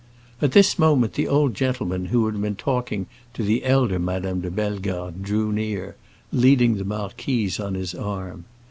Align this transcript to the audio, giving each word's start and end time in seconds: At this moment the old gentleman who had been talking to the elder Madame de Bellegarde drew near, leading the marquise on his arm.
At 0.41 0.53
this 0.53 0.79
moment 0.79 1.13
the 1.13 1.27
old 1.27 1.53
gentleman 1.53 2.05
who 2.05 2.25
had 2.25 2.41
been 2.41 2.55
talking 2.55 3.05
to 3.35 3.43
the 3.43 3.63
elder 3.63 3.99
Madame 3.99 4.41
de 4.41 4.49
Bellegarde 4.49 5.21
drew 5.21 5.51
near, 5.51 5.95
leading 6.33 6.77
the 6.77 6.83
marquise 6.83 7.59
on 7.59 7.75
his 7.75 7.93
arm. 7.93 8.45